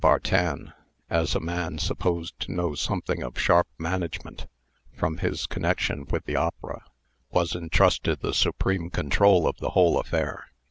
[0.03, 0.73] Bartin,
[1.11, 4.47] as a man supposed to know something of sharp management,
[4.97, 6.83] from his connection with the opera,
[7.29, 10.47] was intrusted the supreme control of the whole affair.